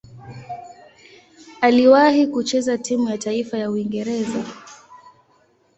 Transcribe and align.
Aliwahi 1.61 2.27
kucheza 2.27 2.77
timu 2.77 3.09
ya 3.09 3.17
taifa 3.17 3.57
ya 3.57 3.71
Uingereza. 3.71 4.45